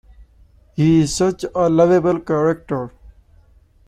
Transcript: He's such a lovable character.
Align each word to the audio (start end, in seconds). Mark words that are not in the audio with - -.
He's 0.73 1.13
such 1.13 1.45
a 1.53 1.69
lovable 1.69 2.19
character. 2.21 2.91